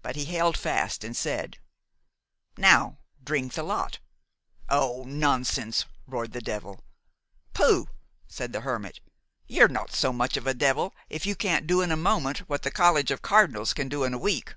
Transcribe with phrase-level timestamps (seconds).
[0.00, 1.58] But he held fast, and said,
[2.56, 3.98] 'Now, drink the lot.'
[4.70, 6.82] 'Oh, nonsense!' roared the devil.
[7.52, 7.90] 'Pooh!'
[8.26, 9.00] said the hermit,
[9.46, 12.70] 'you're not much of a devil if you can't do in a moment what the
[12.70, 14.54] College of Cardinals can do in a week.'